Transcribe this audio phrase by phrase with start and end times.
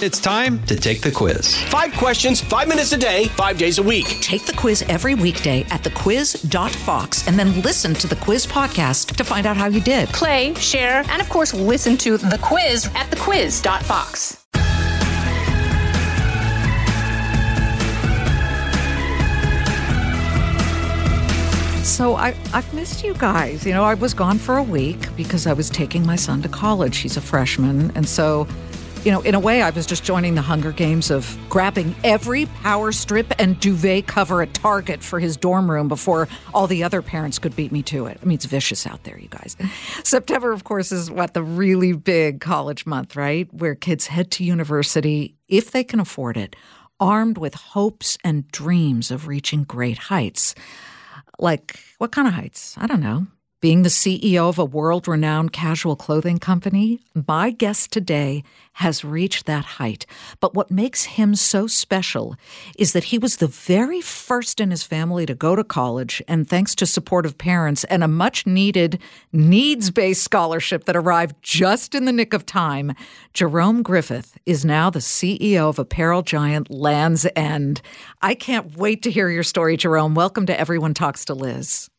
[0.00, 1.60] It's time to take the quiz.
[1.64, 4.06] Five questions, five minutes a day, five days a week.
[4.20, 9.24] Take the quiz every weekday at thequiz.fox and then listen to the quiz podcast to
[9.24, 10.08] find out how you did.
[10.10, 14.44] Play, share, and of course, listen to the quiz at thequiz.fox.
[21.82, 23.66] So I, I've missed you guys.
[23.66, 26.48] You know, I was gone for a week because I was taking my son to
[26.48, 26.98] college.
[26.98, 27.90] He's a freshman.
[27.96, 28.46] And so
[29.08, 32.44] you know, in a way, I was just joining the Hunger Games of grabbing every
[32.44, 37.00] power strip and duvet cover at Target for his dorm room before all the other
[37.00, 38.18] parents could beat me to it.
[38.20, 39.56] I mean, it's vicious out there, you guys.
[40.04, 43.48] September, of course, is what the really big college month, right?
[43.50, 46.54] Where kids head to university if they can afford it,
[47.00, 50.54] armed with hopes and dreams of reaching great heights.
[51.38, 52.76] Like, what kind of heights?
[52.76, 53.26] I don't know.
[53.60, 58.44] Being the CEO of a world renowned casual clothing company, my guest today
[58.74, 60.06] has reached that height.
[60.38, 62.36] But what makes him so special
[62.78, 66.48] is that he was the very first in his family to go to college, and
[66.48, 69.00] thanks to supportive parents and a much needed
[69.32, 72.94] needs based scholarship that arrived just in the nick of time,
[73.34, 77.82] Jerome Griffith is now the CEO of apparel giant Lands' End.
[78.22, 80.14] I can't wait to hear your story, Jerome.
[80.14, 81.90] Welcome to Everyone Talks to Liz.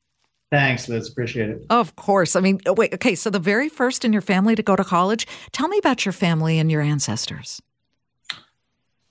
[0.52, 1.10] Thanks, Liz.
[1.10, 1.66] Appreciate it.
[1.70, 2.36] Of course.
[2.36, 3.16] I mean, wait, okay.
[3.16, 6.14] So, the very first in your family to go to college, tell me about your
[6.14, 7.62] family and your ancestors.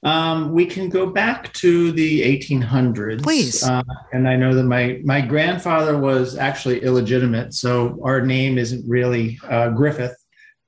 [0.02, 3.22] Um, we can go back to the 1800s.
[3.22, 3.64] Please.
[3.64, 8.88] Uh, and I know that my, my grandfather was actually illegitimate, so our name isn't
[8.88, 10.16] really uh, Griffith,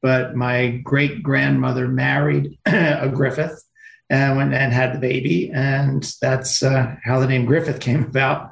[0.02, 3.62] but my great grandmother married a Griffith
[4.08, 8.50] and went and had the baby, and that's uh, how the name Griffith came about.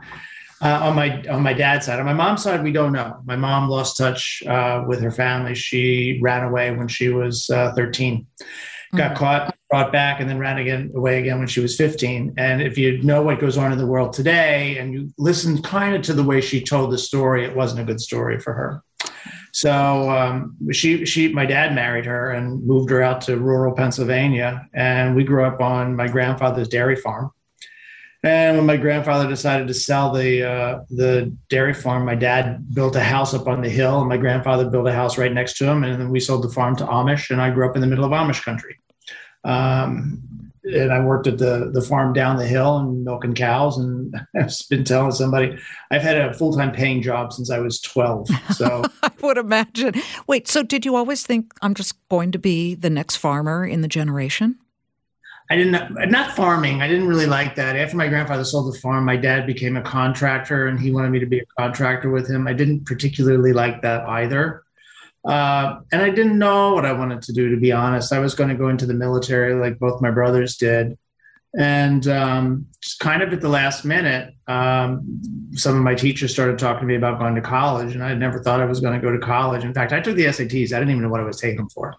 [0.61, 2.01] Uh, on my on my dad's side.
[2.01, 3.20] On my mom's side, we don't know.
[3.25, 5.55] My mom lost touch uh, with her family.
[5.55, 8.27] She ran away when she was uh, 13,
[8.97, 9.17] got mm-hmm.
[9.17, 12.34] caught, brought back, and then ran again away again when she was 15.
[12.39, 15.95] And if you know what goes on in the world today, and you listen kind
[15.95, 18.83] of to the way she told the story, it wasn't a good story for her.
[19.52, 24.67] So um, she she my dad married her and moved her out to rural Pennsylvania,
[24.75, 27.30] and we grew up on my grandfather's dairy farm.
[28.24, 32.96] And when my grandfather decided to sell the uh, the dairy farm, my dad built
[32.96, 35.67] a house up on the hill, and my grandfather built a house right next to
[35.67, 35.84] him.
[35.84, 38.05] And then we sold the farm to Amish, and I grew up in the middle
[38.05, 38.77] of Amish country.
[39.45, 40.20] Um,
[40.64, 43.78] and I worked at the the farm down the hill and milking cows.
[43.78, 45.57] And I've been telling somebody
[45.92, 48.28] I've had a full time paying job since I was twelve.
[48.57, 49.95] So I would imagine.
[50.27, 53.83] Wait, so did you always think I'm just going to be the next farmer in
[53.83, 54.58] the generation?
[55.51, 56.83] I didn't not farming.
[56.83, 57.75] I didn't really like that.
[57.75, 61.19] After my grandfather sold the farm, my dad became a contractor, and he wanted me
[61.20, 62.47] to be a contractor with him.
[62.47, 64.63] I didn't particularly like that either,
[65.25, 67.48] uh, and I didn't know what I wanted to do.
[67.48, 70.58] To be honest, I was going to go into the military, like both my brothers
[70.58, 70.98] did,
[71.57, 72.67] and um,
[72.98, 75.20] kind of at the last minute, um,
[75.55, 78.19] some of my teachers started talking to me about going to college, and I had
[78.19, 79.64] never thought I was going to go to college.
[79.64, 80.75] In fact, I took the SATs.
[80.75, 81.95] I didn't even know what I was taking them for.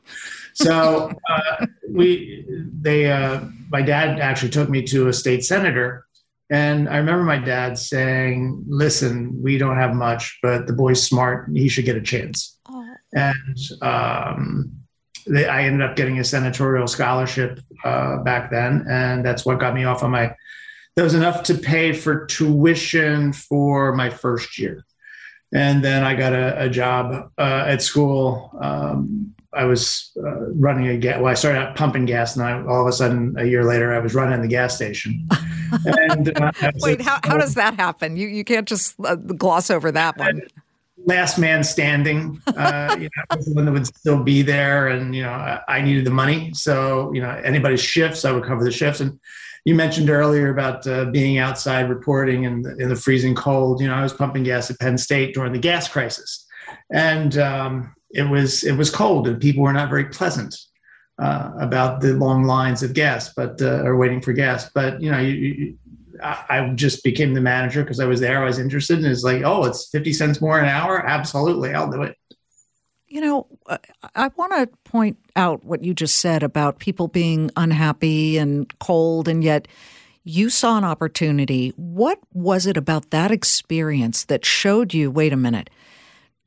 [0.53, 2.45] So uh, we,
[2.81, 6.05] they, uh, my dad actually took me to a state senator,
[6.49, 11.49] and I remember my dad saying, "Listen, we don't have much, but the boy's smart.
[11.53, 12.85] He should get a chance." Oh.
[13.13, 14.71] And um,
[15.27, 19.75] they, I ended up getting a senatorial scholarship uh, back then, and that's what got
[19.75, 20.35] me off on my.
[20.95, 24.85] That was enough to pay for tuition for my first year,
[25.53, 28.57] and then I got a, a job uh, at school.
[28.59, 31.19] Um, I was uh, running a gas.
[31.19, 33.93] Well, I started out pumping gas, and I, all of a sudden, a year later,
[33.93, 35.27] I was running the gas station.
[35.85, 36.51] and uh,
[36.81, 38.15] wait, how, how does that happen?
[38.15, 40.41] You you can't just uh, gloss over that one
[41.05, 42.41] last man standing.
[42.47, 45.61] Uh, you know, was the one that would still be there, and you know, I,
[45.67, 49.01] I needed the money, so you know, anybody's shifts, I would cover the shifts.
[49.01, 49.19] And
[49.65, 53.81] you mentioned earlier about uh, being outside reporting in the, in the freezing cold.
[53.81, 56.45] You know, I was pumping gas at Penn State during the gas crisis,
[56.91, 60.55] and um, it was it was cold, and people were not very pleasant.
[61.19, 64.69] Uh, about the long lines of gas, but uh, or waiting for gas.
[64.73, 65.77] But you know, you, you,
[66.23, 68.41] I just became the manager because I was there.
[68.41, 71.05] I was interested, and it's like, oh, it's fifty cents more an hour.
[71.05, 72.15] Absolutely, I'll do it.
[73.09, 73.47] You know,
[74.15, 79.27] I want to point out what you just said about people being unhappy and cold,
[79.27, 79.67] and yet
[80.23, 81.73] you saw an opportunity.
[81.75, 85.11] What was it about that experience that showed you?
[85.11, 85.69] Wait a minute.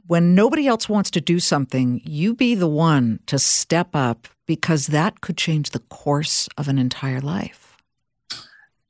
[0.06, 4.88] When nobody else wants to do something, you be the one to step up because
[4.88, 7.76] that could change the course of an entire life.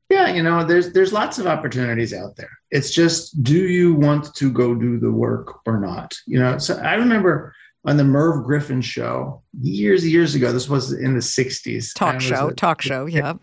[0.09, 2.51] Yeah, you know, there's there's lots of opportunities out there.
[2.71, 6.15] It's just do you want to go do the work or not?
[6.27, 7.55] You know, so I remember
[7.85, 10.53] on the Merv Griffin show years, years ago.
[10.53, 11.95] This was in the 60s.
[11.95, 13.35] Talk show, a, talk show, yeah.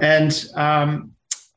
[0.00, 1.12] And um,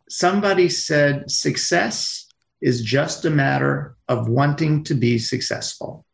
[0.09, 2.22] somebody said, success
[2.63, 6.05] is just a matter of wanting to be successful.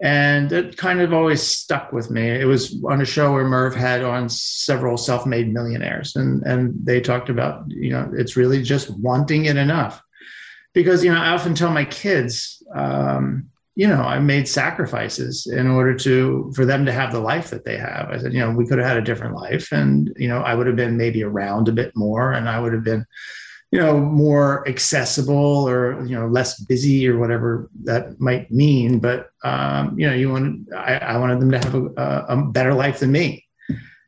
[0.00, 2.28] And it kind of always stuck with me.
[2.28, 6.74] It was on a show where Merv had on several self made millionaires, and, and
[6.84, 10.00] they talked about, you know, it's really just wanting it enough.
[10.72, 15.66] Because, you know, I often tell my kids, um, you know, I made sacrifices in
[15.66, 18.10] order to for them to have the life that they have.
[18.10, 20.54] I said, you know, we could have had a different life, and you know, I
[20.54, 23.04] would have been maybe around a bit more, and I would have been,
[23.70, 28.98] you know, more accessible or you know, less busy or whatever that might mean.
[28.98, 32.74] But um, you know, you want I, I wanted them to have a, a better
[32.74, 33.44] life than me.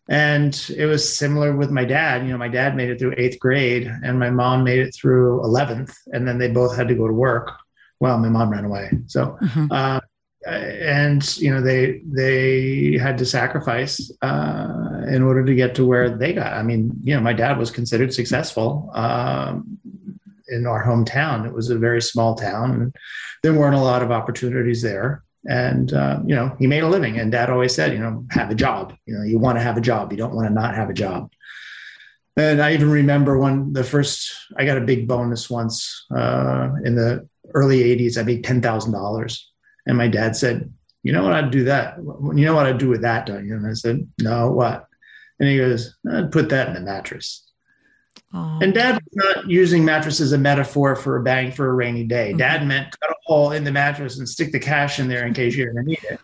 [0.09, 2.25] And it was similar with my dad.
[2.25, 5.45] You know, my dad made it through eighth grade, and my mom made it through
[5.45, 7.53] eleventh, and then they both had to go to work
[8.01, 8.91] well, my mom ran away.
[9.07, 9.67] So, mm-hmm.
[9.71, 10.01] uh,
[10.47, 16.11] and you know, they they had to sacrifice uh, in order to get to where
[16.11, 16.53] they got.
[16.53, 19.79] I mean, you know, my dad was considered successful um,
[20.49, 21.47] in our hometown.
[21.47, 22.97] It was a very small town, and
[23.43, 25.23] there weren't a lot of opportunities there.
[25.49, 27.19] And uh, you know, he made a living.
[27.19, 28.95] And Dad always said, you know, have a job.
[29.07, 30.13] You know, you want to have a job.
[30.13, 31.31] You don't want to not have a job.
[32.37, 36.95] And I even remember when the first I got a big bonus once uh, in
[36.95, 39.41] the early 80s, I made $10,000.
[39.87, 40.73] And my dad said,
[41.03, 41.97] You know what I'd do that?
[41.99, 43.55] You know what I'd do with that, don't you?
[43.55, 44.87] And I said, No, what?
[45.41, 47.51] And he goes, I'd put that in the mattress.
[48.33, 48.59] Oh.
[48.63, 52.05] And dad was not using mattress as a metaphor for a bang for a rainy
[52.05, 52.29] day.
[52.29, 52.39] Mm-hmm.
[52.39, 55.35] Dad meant cut a hole in the mattress and stick the cash in there in
[55.35, 56.21] case you're going to need it.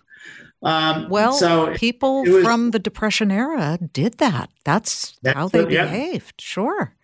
[0.62, 4.50] Um, well, so people was, from the Depression era did that.
[4.64, 6.40] That's, that's how they behaved.
[6.40, 6.94] Sure.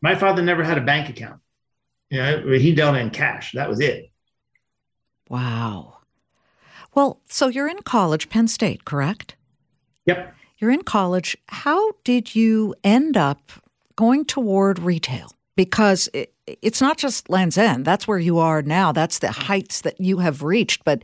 [0.00, 1.40] My father never had a bank account.
[2.10, 3.52] You know, he dealt in cash.
[3.52, 4.10] That was it.
[5.28, 5.98] Wow.
[6.94, 9.36] Well, so you're in college, Penn State, correct?
[10.06, 10.34] Yep.
[10.58, 11.36] You're in college.
[11.48, 13.52] How did you end up
[13.96, 15.32] going toward retail?
[15.56, 17.84] Because it, it's not just Lands' End.
[17.84, 18.92] That's where you are now.
[18.92, 20.84] That's the heights that you have reached.
[20.84, 21.02] But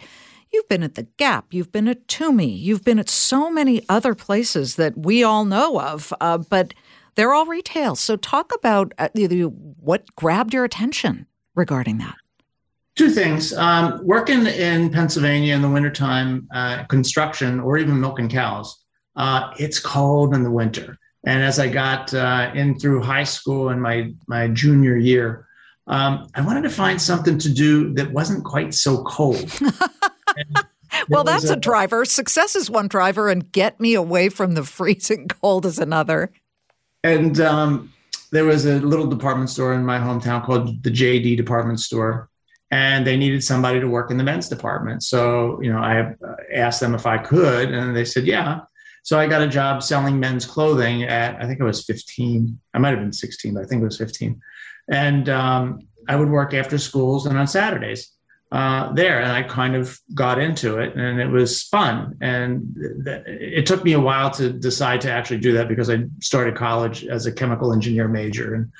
[0.53, 1.47] you've been at the Gap.
[1.53, 2.61] You've been at Tumi.
[2.61, 6.13] You've been at so many other places that we all know of.
[6.21, 6.75] Uh, but
[7.15, 7.95] they're all retail.
[7.95, 12.17] So talk about uh, what grabbed your attention regarding that.
[12.97, 13.53] Two things.
[13.53, 18.84] Um, working in Pennsylvania in the wintertime, uh, construction or even milking cows,
[19.17, 20.99] uh, it's cold in the winter.
[21.27, 25.47] And as I got uh, in through high school and my, my junior year,
[25.87, 29.53] um, I wanted to find something to do that wasn't quite so cold.
[31.09, 32.05] well, that's a, a driver.
[32.05, 36.31] Success is one driver, and get me away from the freezing cold is another.
[37.03, 37.93] And um,
[38.33, 42.29] there was a little department store in my hometown called the JD department store.
[42.71, 45.05] And they needed somebody to work in the men's department.
[45.05, 46.15] So, you know, I
[46.53, 48.63] asked them if I could, and they said, yeah.
[49.05, 52.59] So I got a job selling men's clothing at, I think I was 15.
[52.73, 54.41] I might have been 16, but I think it was 15.
[54.91, 58.11] And um, I would work after schools and on Saturdays
[58.51, 62.17] uh, there, and I kind of got into it, and it was fun.
[62.23, 62.75] And
[63.05, 66.55] th- it took me a while to decide to actually do that because I started
[66.55, 68.73] college as a chemical engineer major and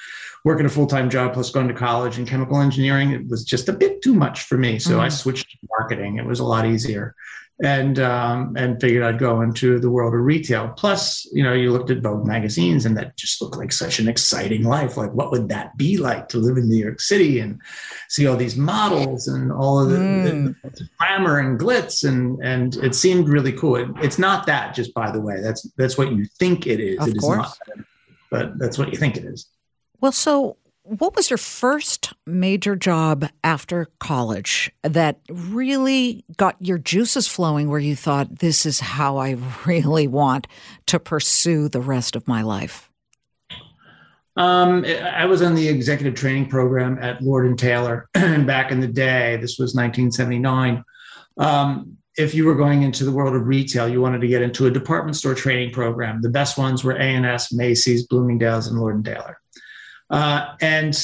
[0.45, 3.11] working a full time job plus going to college and chemical engineering.
[3.11, 5.01] It was just a bit too much for me, so mm-hmm.
[5.01, 6.17] I switched to marketing.
[6.17, 7.15] It was a lot easier
[7.63, 10.69] and um, and figured I'd go into the world of retail.
[10.77, 14.09] Plus, you know, you looked at Vogue magazines, and that just looked like such an
[14.09, 14.97] exciting life.
[14.97, 17.61] Like, what would that be like to live in New York City and
[18.09, 20.57] see all these models and all of the, mm.
[20.63, 23.77] the, the glamour and glitz, and and it seemed really cool.
[23.77, 25.41] It, it's not that, just by the way.
[25.41, 26.99] That's that's what you think it is.
[26.99, 27.53] Of it course.
[27.53, 27.87] is not,
[28.31, 29.47] but that's what you think it is.
[30.01, 37.27] Well, so what was your first major job after college that really got your juices
[37.27, 39.37] flowing where you thought, this is how I
[39.67, 40.47] really want
[40.87, 42.91] to pursue the rest of my life?
[44.37, 48.89] Um, I was on the executive training program at Lord and Taylor back in the
[48.89, 49.39] day.
[49.41, 50.85] This was 1979.
[51.39, 54.67] Um, if you were going into the world of retail, you wanted to get into
[54.67, 56.21] a department store training program.
[56.21, 59.39] The best ones were A&S, Macy's, Bloomingdale's, and Lord and Taylor.
[60.11, 60.97] Uh, and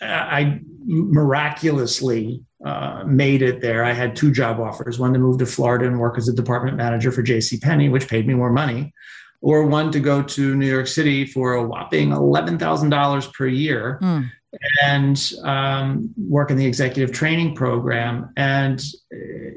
[0.00, 3.84] I miraculously uh, made it there.
[3.84, 6.76] I had two job offers one to move to Florida and work as a department
[6.76, 7.58] manager for J.C.
[7.58, 8.92] Penney, which paid me more money,
[9.40, 13.98] or one to go to New York City for a whopping $11,000 per year.
[14.02, 14.30] Mm.
[14.82, 18.82] And um, work in the executive training program, and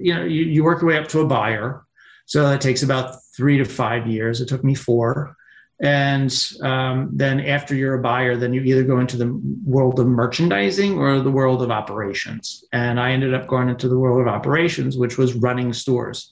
[0.01, 1.85] you know you, you work your way up to a buyer,
[2.25, 4.41] so that takes about three to five years.
[4.41, 5.37] It took me four,
[5.81, 9.33] And um, then after you're a buyer, then you either go into the
[9.65, 12.63] world of merchandising or the world of operations.
[12.71, 16.31] And I ended up going into the world of operations, which was running stores.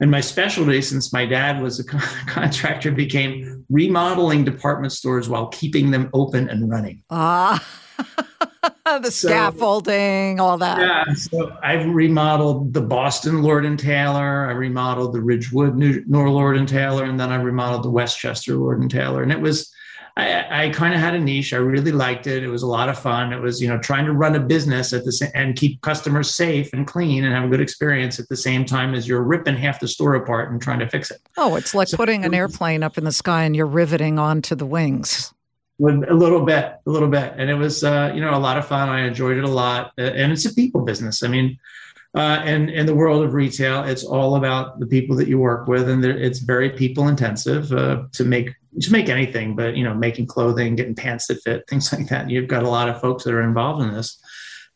[0.00, 1.84] And my specialty, since my dad was a
[2.26, 7.02] contractor, became remodeling department stores while keeping them open and running.
[7.10, 7.64] Ah.
[8.84, 10.78] the so, scaffolding, all that.
[10.78, 11.14] Yeah.
[11.14, 14.46] So I've remodeled the Boston Lord and Taylor.
[14.48, 18.56] I remodeled the Ridgewood New, Nor Lord and Taylor, and then I remodeled the Westchester
[18.56, 19.22] Lord and Taylor.
[19.22, 19.72] And it was,
[20.16, 21.52] I, I kind of had a niche.
[21.52, 22.44] I really liked it.
[22.44, 23.32] It was a lot of fun.
[23.32, 26.32] It was, you know, trying to run a business at the same and keep customers
[26.32, 29.56] safe and clean and have a good experience at the same time as you're ripping
[29.56, 31.20] half the store apart and trying to fix it.
[31.36, 34.54] Oh, it's like so, putting an airplane up in the sky and you're riveting onto
[34.54, 35.34] the wings
[35.80, 38.66] a little bit, a little bit, and it was uh, you know a lot of
[38.66, 38.88] fun.
[38.88, 41.22] I enjoyed it a lot, and it's a people business.
[41.22, 41.58] I mean,
[42.14, 45.66] uh, and in the world of retail, it's all about the people that you work
[45.66, 49.56] with, and it's very people intensive uh, to make to make anything.
[49.56, 52.30] But you know, making clothing, getting pants that fit, things like that.
[52.30, 54.20] You've got a lot of folks that are involved in this,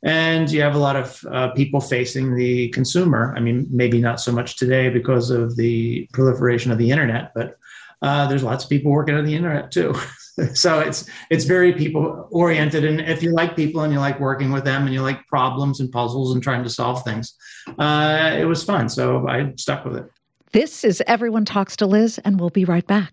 [0.02, 3.34] and you have a lot of uh, people facing the consumer.
[3.36, 7.56] I mean, maybe not so much today because of the proliferation of the internet, but
[8.02, 9.94] uh, there's lots of people working on the internet too.
[10.54, 14.52] so it's it's very people oriented and if you like people and you like working
[14.52, 17.34] with them and you like problems and puzzles and trying to solve things
[17.78, 20.10] uh, it was fun so i stuck with it
[20.52, 23.12] this is everyone talks to liz and we'll be right back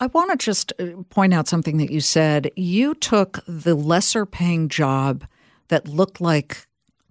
[0.00, 2.50] I want to just uh, point out something that you said.
[2.56, 5.26] You took the lesser paying job
[5.68, 6.66] that looked like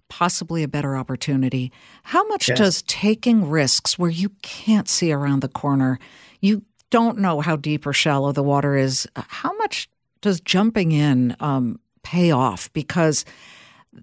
[0.08, 1.70] possibly a better opportunity.
[2.02, 2.58] How much yes.
[2.58, 5.98] does taking risks where you can't see around the corner,
[6.40, 9.88] you don't know how deep or shallow the water is, how much
[10.20, 12.72] does jumping in um, pay off?
[12.72, 13.24] Because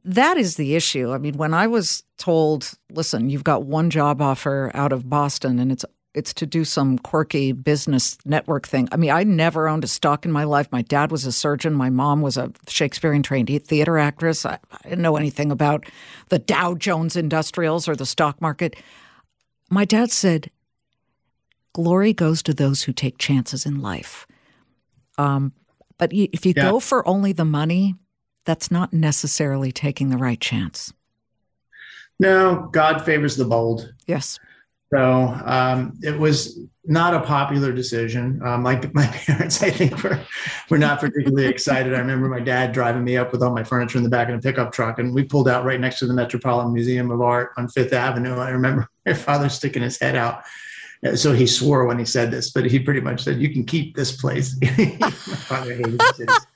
[0.05, 1.11] that is the issue.
[1.11, 5.59] I mean, when I was told, listen, you've got one job offer out of Boston
[5.59, 5.85] and it's
[6.17, 8.89] it's to do some quirky business network thing.
[8.91, 10.67] I mean, I never owned a stock in my life.
[10.71, 11.73] My dad was a surgeon.
[11.73, 14.43] My mom was a Shakespearean trained theater actress.
[14.43, 15.85] I, I didn't know anything about
[16.29, 18.75] the Dow Jones Industrials or the stock market.
[19.69, 20.49] My dad said,
[21.73, 24.25] Glory goes to those who take chances in life.
[25.19, 25.53] Um,
[25.99, 26.71] but if you yeah.
[26.71, 27.93] go for only the money,
[28.45, 30.91] that's not necessarily taking the right chance.
[32.19, 33.93] No, God favors the bold.
[34.07, 34.39] Yes.
[34.93, 38.41] So um, it was not a popular decision.
[38.43, 40.19] Um, like my parents, I think, were,
[40.69, 41.93] were not particularly excited.
[41.93, 44.35] I remember my dad driving me up with all my furniture in the back of
[44.35, 47.51] a pickup truck, and we pulled out right next to the Metropolitan Museum of Art
[47.57, 48.35] on Fifth Avenue.
[48.35, 50.43] I remember my father sticking his head out.
[51.13, 53.95] So he swore when he said this, but he pretty much said, "You can keep
[53.95, 56.47] this place." my father hated cities.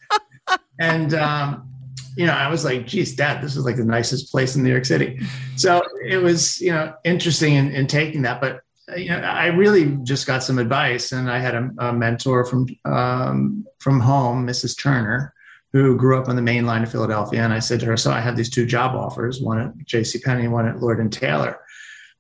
[0.79, 1.70] And um,
[2.15, 4.69] you know, I was like, geez, dad, this is like the nicest place in New
[4.69, 5.19] York City.
[5.55, 8.41] So it was, you know, interesting in, in taking that.
[8.41, 8.61] But,
[8.97, 12.67] you know, I really just got some advice and I had a, a mentor from,
[12.85, 14.77] um, from home, Mrs.
[14.77, 15.33] Turner,
[15.71, 17.41] who grew up on the main line of Philadelphia.
[17.41, 20.49] And I said to her, so I have these two job offers, one at JCPenney
[20.49, 21.59] one at Lord and Taylor.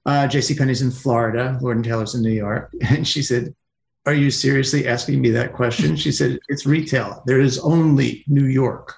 [0.05, 2.73] Uh, JCPenney's in Florida, Lord and Taylor's in New York.
[2.89, 3.53] And she said,
[4.05, 5.95] are you seriously asking me that question?
[5.95, 7.21] She said, it's retail.
[7.27, 8.95] There is only New York.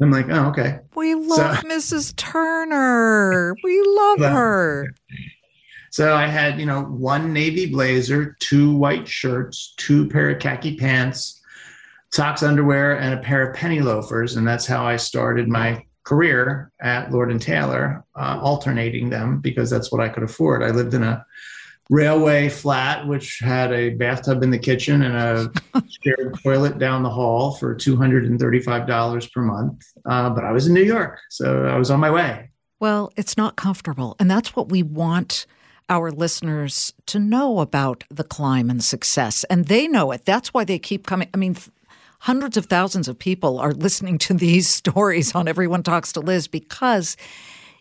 [0.00, 0.78] I'm like, oh, okay.
[0.94, 2.14] We love so, Mrs.
[2.16, 3.54] Turner.
[3.64, 4.94] We love her.
[5.90, 10.76] So I had, you know, one navy blazer, two white shirts, two pair of khaki
[10.76, 11.42] pants,
[12.12, 14.36] socks, underwear, and a pair of penny loafers.
[14.36, 19.68] And that's how I started my career at Lord and Taylor, uh, alternating them because
[19.68, 20.62] that's what I could afford.
[20.62, 21.24] I lived in a
[21.90, 27.10] railway flat, which had a bathtub in the kitchen and a shared toilet down the
[27.10, 29.84] hall for $235 per month.
[30.04, 32.50] Uh, but I was in New York, so I was on my way.
[32.80, 34.16] Well, it's not comfortable.
[34.20, 35.46] And that's what we want
[35.88, 39.44] our listeners to know about the climb and success?
[39.44, 40.24] And they know it.
[40.24, 41.28] That's why they keep coming.
[41.32, 41.56] I mean,
[42.20, 46.46] hundreds of thousands of people are listening to these stories on Everyone Talks to Liz
[46.48, 47.16] because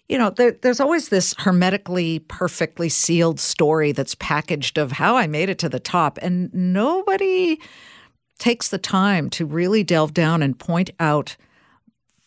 [0.10, 5.28] you know, there, there's always this hermetically, perfectly sealed story that's packaged of how I
[5.28, 6.18] made it to the top.
[6.22, 7.60] And nobody
[8.40, 11.36] takes the time to really delve down and point out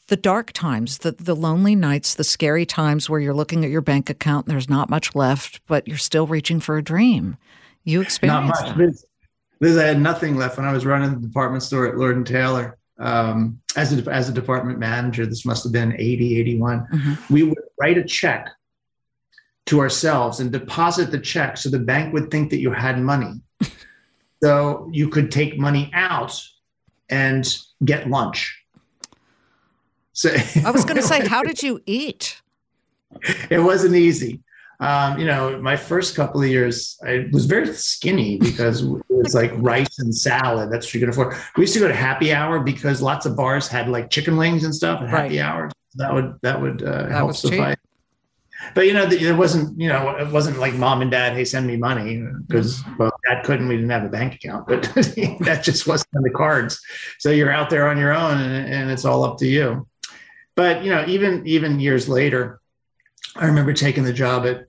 [0.08, 3.80] the dark times, the, the lonely nights, the scary times where you're looking at your
[3.80, 7.36] bank account and there's not much left, but you're still reaching for a dream.
[7.84, 8.76] You experienced Not much.
[8.76, 9.06] Liz,
[9.60, 12.26] Liz, I had nothing left when I was running the department store at Lord and
[12.26, 15.26] Taylor um, as a as a department manager.
[15.26, 16.86] This must have been 80, 81.
[16.92, 17.34] Mm-hmm.
[17.34, 18.48] We would write a check
[19.66, 23.40] to ourselves and deposit the check so the bank would think that you had money.
[24.42, 26.40] so you could take money out
[27.08, 28.56] and get lunch.
[30.12, 30.30] So
[30.64, 32.40] I was going to say, how did you eat?
[33.48, 34.42] It wasn't easy
[34.80, 38.82] um, you know, my first couple of years, I was very skinny because
[39.20, 40.72] it was like rice and salad.
[40.72, 41.36] That's what you can afford.
[41.56, 44.64] We used to go to happy hour because lots of bars had like chicken wings
[44.64, 45.24] and stuff at right.
[45.24, 45.70] happy hour.
[45.96, 47.76] That would that would uh, that help suffice.
[48.74, 51.66] But you know, it wasn't you know it wasn't like mom and dad, hey, send
[51.66, 53.68] me money because well, dad couldn't.
[53.68, 56.80] We didn't have a bank account, but that just wasn't on the cards.
[57.18, 59.86] So you're out there on your own, and, and it's all up to you.
[60.56, 62.60] But you know, even even years later,
[63.36, 64.66] I remember taking the job at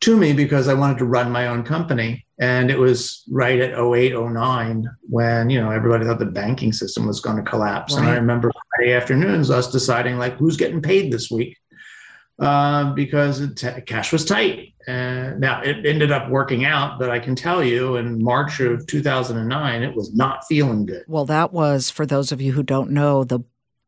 [0.00, 2.26] Tumi because I wanted to run my own company.
[2.40, 7.06] And it was right at 08, 09 when, you know, everybody thought the banking system
[7.06, 7.92] was going to collapse.
[7.92, 8.00] Right.
[8.00, 11.58] And I remember Friday afternoons, us deciding like who's getting paid this week
[12.38, 14.72] uh, because t- cash was tight.
[14.88, 18.86] Uh, now it ended up working out, but I can tell you in March of
[18.86, 21.04] 2009, it was not feeling good.
[21.06, 23.40] Well, that was, for those of you who don't know, the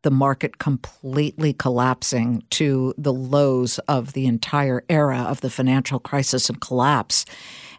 [0.02, 6.48] the market completely collapsing to the lows of the entire era of the financial crisis
[6.48, 7.24] and collapse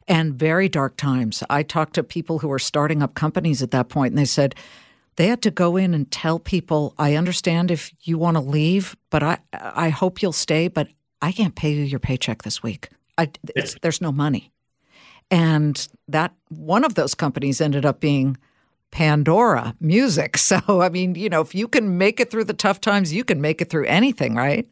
[0.08, 1.44] and very dark times.
[1.50, 4.56] I talked to people who were starting up companies at that point and they said
[5.16, 8.96] they had to go in and tell people, I understand if you want to leave,
[9.10, 10.88] but I I hope you'll stay, but
[11.22, 12.90] I can't pay you your paycheck this week.
[13.18, 13.30] I,
[13.82, 14.52] there's no money.
[15.32, 18.38] And that one of those companies ended up being
[18.92, 20.38] Pandora music.
[20.44, 23.24] So, I mean, you know, if you can make it through the tough times, you
[23.24, 24.68] can make it through anything, right?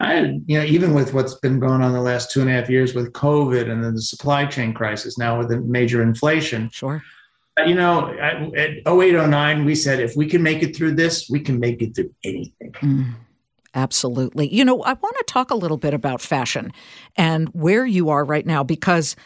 [0.00, 2.68] I, you know, even with what's been going on the last two and a half
[2.68, 6.70] years with COVID and then the supply chain crisis, now with the major inflation.
[6.70, 7.02] Sure.
[7.66, 11.60] You know, at 0809, we said if we can make it through this, we can
[11.60, 12.72] make it through anything.
[12.72, 13.14] Mm.
[13.74, 14.48] Absolutely.
[14.48, 16.72] You know, I want to talk a little bit about fashion
[17.16, 19.16] and where you are right now because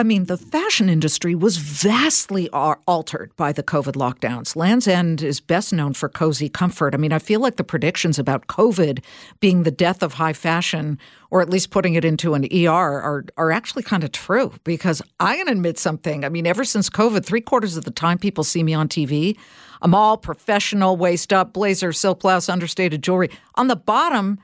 [0.00, 4.56] I mean, the fashion industry was vastly altered by the COVID lockdowns.
[4.56, 6.94] Lands' End is best known for cozy comfort.
[6.94, 9.04] I mean, I feel like the predictions about COVID
[9.40, 10.98] being the death of high fashion,
[11.30, 15.02] or at least putting it into an ER, are, are actually kind of true because
[15.20, 16.24] I can admit something.
[16.24, 19.36] I mean, ever since COVID, three quarters of the time people see me on TV,
[19.82, 23.28] I'm all professional, waist up, blazer, silk blouse, understated jewelry.
[23.56, 24.38] On the bottom,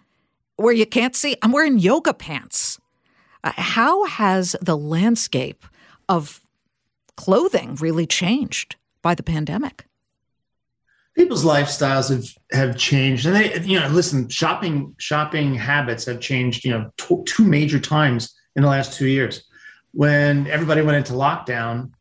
[0.56, 2.78] where you can't see, I'm wearing yoga pants.
[3.46, 5.64] Uh, how has the landscape
[6.08, 6.40] of
[7.16, 9.86] clothing really changed by the pandemic?
[11.14, 16.64] People's lifestyles have have changed, and they, you know, listen, shopping shopping habits have changed.
[16.64, 16.90] You know,
[17.24, 19.44] two major times in the last two years.
[19.92, 21.92] When everybody went into lockdown,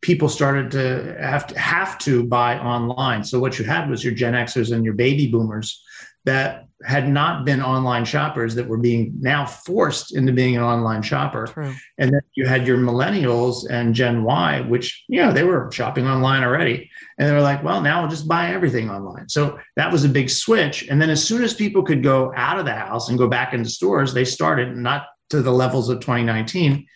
[0.00, 3.22] people started to have to have to buy online.
[3.22, 5.84] So what you had was your Gen Xers and your baby boomers
[6.26, 11.00] that had not been online shoppers that were being now forced into being an online
[11.00, 11.46] shopper.
[11.46, 11.72] True.
[11.96, 16.06] And then you had your millennials and Gen Y, which, you know, they were shopping
[16.06, 16.90] online already.
[17.18, 19.28] And they were like, well, now I'll just buy everything online.
[19.28, 20.86] So that was a big switch.
[20.88, 23.54] And then as soon as people could go out of the house and go back
[23.54, 26.86] into stores, they started not to the levels of 2019,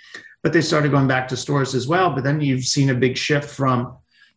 [0.42, 2.10] but they started going back to stores as well.
[2.14, 3.96] But then you've seen a big shift from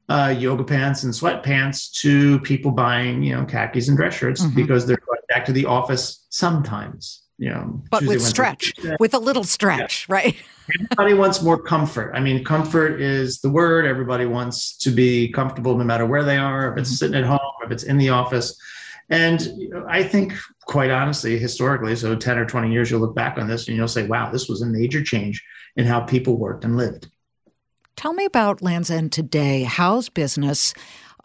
[0.09, 4.55] uh, yoga pants and sweatpants to people buying, you know, khakis and dress shirts mm-hmm.
[4.55, 7.21] because they're going back to the office sometimes.
[7.39, 10.15] You know, but Tuesday, with stretch, with a little stretch, yeah.
[10.15, 10.35] right?
[10.75, 12.13] Everybody wants more comfort.
[12.15, 13.85] I mean, comfort is the word.
[13.85, 16.95] Everybody wants to be comfortable no matter where they are, if it's mm-hmm.
[16.95, 18.55] sitting at home, if it's in the office.
[19.09, 20.33] And I think,
[20.65, 23.87] quite honestly, historically, so 10 or 20 years, you'll look back on this and you'll
[23.87, 25.43] say, wow, this was a major change
[25.75, 27.09] in how people worked and lived.
[27.95, 29.63] Tell me about Lands' End today.
[29.63, 30.73] How's business?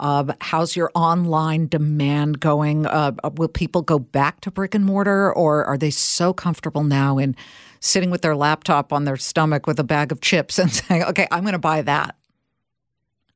[0.00, 2.86] Uh, how's your online demand going?
[2.86, 7.18] Uh, will people go back to brick and mortar, or are they so comfortable now
[7.18, 7.34] in
[7.80, 11.26] sitting with their laptop on their stomach with a bag of chips and saying, "Okay,
[11.30, 12.14] I'm going to buy that"?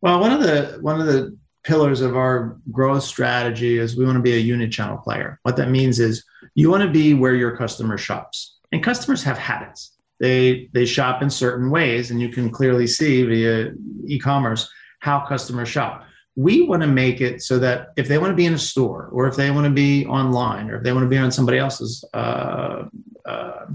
[0.03, 4.17] Well, one of the one of the pillars of our growth strategy is we want
[4.17, 5.41] to be a unit channel player.
[5.43, 9.39] What that means is you want to be where your customer shops, and customers have
[9.39, 9.93] habits
[10.23, 13.73] they they shop in certain ways, and you can clearly see via
[14.07, 16.05] e-commerce how customers shop.
[16.37, 19.11] We want to make it so that if they want to be in a store,
[19.13, 21.59] or if they want to be online, or if they want to be on somebody
[21.59, 22.85] else's uh,
[23.27, 23.67] uh,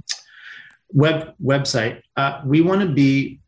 [0.94, 3.40] web website, uh, we want to be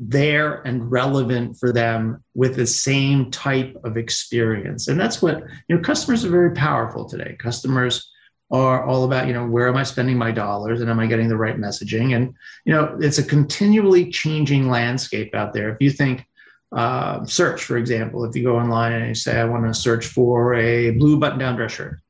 [0.00, 4.88] there and relevant for them with the same type of experience.
[4.88, 5.36] And that's what,
[5.68, 7.36] you know, customers are very powerful today.
[7.38, 8.10] Customers
[8.50, 11.28] are all about, you know, where am I spending my dollars and am I getting
[11.28, 12.16] the right messaging?
[12.16, 12.34] And,
[12.64, 15.70] you know, it's a continually changing landscape out there.
[15.70, 16.26] If you think,
[16.72, 20.06] uh, search, for example, if you go online and you say, I want to search
[20.06, 22.00] for a blue button down dress shirt,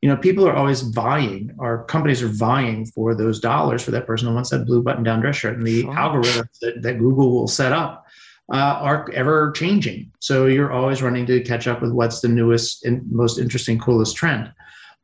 [0.00, 4.06] you know, people are always vying, or companies are vying for those dollars for that
[4.06, 5.56] person who wants that blue button down dress shirt.
[5.56, 8.06] And the algorithms that, that, Google will set up
[8.52, 10.12] uh, are ever changing.
[10.20, 14.16] So you're always running to catch up with what's the newest and most interesting, coolest
[14.16, 14.52] trend.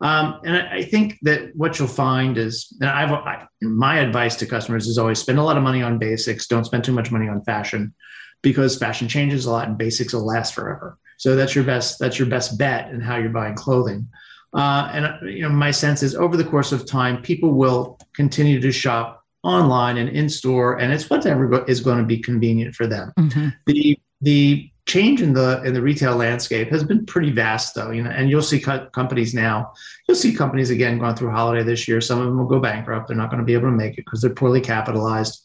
[0.01, 4.37] Um, and I, I, think that what you'll find is, and I've, I, my advice
[4.37, 6.47] to customers is always spend a lot of money on basics.
[6.47, 7.95] Don't spend too much money on fashion
[8.43, 10.99] because fashion changes a lot and basics will last forever.
[11.17, 14.09] So that's your best, that's your best bet in how you're buying clothing.
[14.53, 18.61] Uh, and you know, my sense is over the course of time, people will continue
[18.61, 22.87] to shop online and in store, and it's whatever is going to be convenient for
[22.87, 23.13] them.
[23.19, 23.49] Mm-hmm.
[23.67, 27.91] The the change in the in the retail landscape has been pretty vast, though.
[27.91, 29.73] You know, and you'll see co- companies now.
[30.07, 32.01] You'll see companies again going through holiday this year.
[32.01, 33.09] Some of them will go bankrupt.
[33.09, 35.43] They're not going to be able to make it because they're poorly capitalized,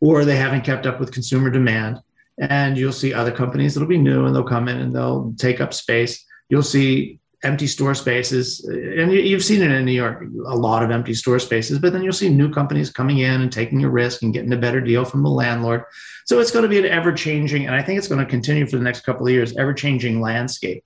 [0.00, 2.00] or they haven't kept up with consumer demand.
[2.38, 5.60] And you'll see other companies that'll be new and they'll come in and they'll take
[5.60, 6.24] up space.
[6.48, 8.60] You'll see empty store spaces.
[8.64, 12.02] And you've seen it in new york a lot of empty store spaces but then
[12.02, 15.04] you'll see new companies coming in and taking a risk and getting a better deal
[15.04, 15.84] from the landlord.
[16.24, 18.66] So it's going to be an ever changing and i think it's going to continue
[18.66, 20.84] for the next couple of years ever changing landscape.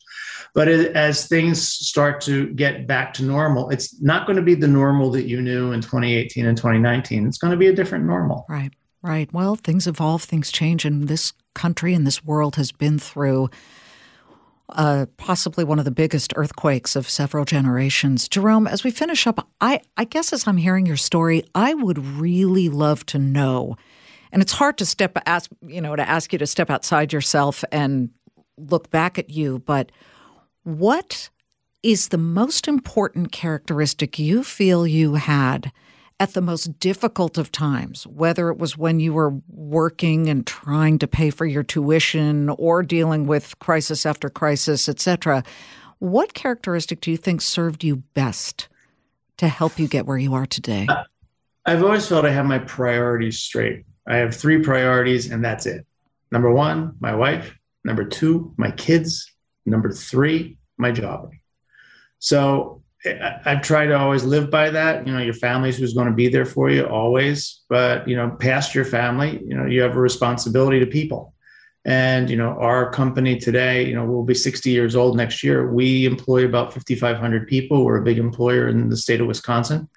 [0.55, 4.69] But as things start to get back to normal it's not going to be the
[4.69, 8.47] normal that you knew in 2018 and 2019 it's going to be a different normal.
[8.49, 9.31] Right right.
[9.33, 13.51] Well things evolve things change and this country and this world has been through
[14.69, 18.29] uh, possibly one of the biggest earthquakes of several generations.
[18.29, 21.99] Jerome, as we finish up, I, I guess as I'm hearing your story, I would
[21.99, 23.77] really love to know,
[24.33, 27.65] and it's hard to step ask you know to ask you to step outside yourself
[27.71, 28.11] and
[28.59, 29.93] look back at you, but
[30.65, 31.31] what
[31.83, 35.71] is the most important characteristic you feel you had
[36.19, 40.99] at the most difficult of times, whether it was when you were working and trying
[40.99, 45.45] to pay for your tuition or dealing with crisis after crisis, etc.
[45.99, 48.69] What characteristic do you think served you best
[49.37, 50.87] to help you get where you are today?
[50.89, 51.05] Uh,
[51.67, 53.85] I've always felt I have my priorities straight.
[54.09, 55.85] I have three priorities, and that's it.
[56.31, 57.55] Number one, my wife.
[57.85, 59.31] Number two, my kids.
[59.67, 61.33] Number three, my job.
[62.19, 65.07] So I've tried to always live by that.
[65.07, 67.61] You know, your family's who's going to be there for you always.
[67.69, 71.35] But, you know, past your family, you know, you have a responsibility to people.
[71.85, 75.71] And, you know, our company today, you know, we'll be 60 years old next year.
[75.73, 77.85] We employ about 5,500 people.
[77.85, 79.89] We're a big employer in the state of Wisconsin.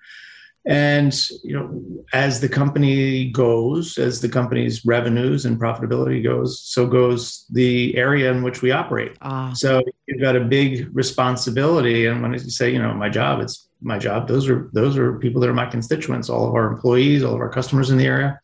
[0.66, 6.86] And you know, as the company goes, as the company's revenues and profitability goes, so
[6.86, 9.18] goes the area in which we operate.
[9.22, 9.54] Ah.
[9.54, 12.08] So you've got a big responsibility.
[12.08, 14.28] And when you say, you know, my job, it's my job.
[14.28, 17.40] Those are those are people that are my constituents, all of our employees, all of
[17.40, 18.40] our customers in the area.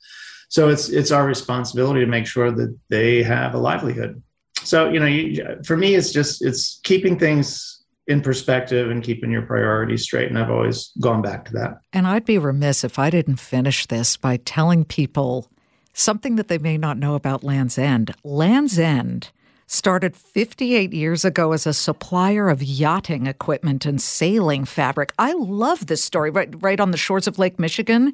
[0.50, 4.22] So it's it's our responsibility to make sure that they have a livelihood.
[4.64, 7.75] So you know, you, for me, it's just it's keeping things
[8.08, 10.30] in perspective and keeping your priorities straight.
[10.30, 11.80] And I've always gone back to that.
[11.92, 15.50] And I'd be remiss if I didn't finish this by telling people
[15.94, 18.14] something that they may not know about Lands' End.
[18.24, 19.30] Land's End
[19.68, 25.12] started 58 years ago as a supplier of yachting equipment and sailing fabric.
[25.18, 28.14] I love this story, right, right on the shores of Lake Michigan.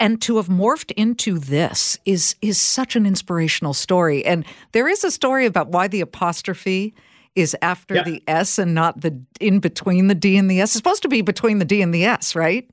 [0.00, 4.24] And to have morphed into this is is such an inspirational story.
[4.24, 6.94] And there is a story about why the apostrophe
[7.38, 8.04] is after yep.
[8.04, 10.70] the S and not the in between the D and the S.
[10.70, 12.68] It's supposed to be between the D and the S, right?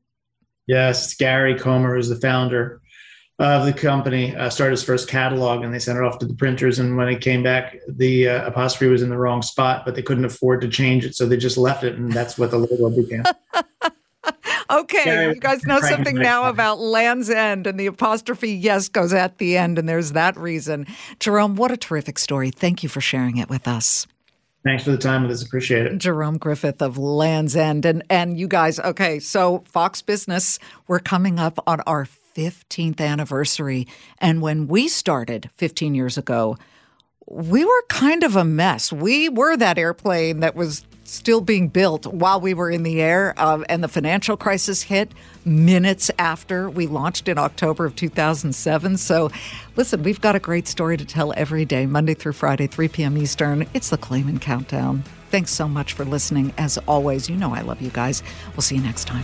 [0.68, 2.82] Yes, Gary Comer is the founder
[3.38, 4.36] of the company.
[4.36, 6.80] Uh, started his first catalog, and they sent it off to the printers.
[6.80, 10.02] And when it came back, the uh, apostrophe was in the wrong spot, but they
[10.02, 12.90] couldn't afford to change it, so they just left it, and that's what the logo
[12.90, 13.24] became.
[14.72, 19.14] okay, Gary you guys know something now about Lands' End, and the apostrophe yes goes
[19.14, 20.88] at the end, and there's that reason.
[21.20, 22.50] Jerome, what a terrific story!
[22.50, 24.08] Thank you for sharing it with us.
[24.66, 25.44] Thanks for the time with us.
[25.44, 26.00] Appreciate it.
[26.00, 27.86] Jerome Griffith of Lands' End.
[27.86, 33.88] And, and you guys, okay, so Fox Business, we're coming up on our 15th anniversary.
[34.18, 36.58] And when we started 15 years ago,
[37.28, 38.92] we were kind of a mess.
[38.92, 43.34] We were that airplane that was still being built while we were in the air,
[43.38, 45.12] uh, and the financial crisis hit
[45.46, 48.98] minutes after we launched in October of 2007.
[48.98, 49.32] So,
[49.76, 53.18] listen, we've got a great story to tell every day, Monday through Friday, 3 p.m.
[53.18, 53.68] Eastern.
[53.74, 55.04] It's the Claman Countdown.
[55.30, 56.54] Thanks so much for listening.
[56.58, 58.24] As always, you know I love you guys.
[58.54, 59.24] We'll see you next time.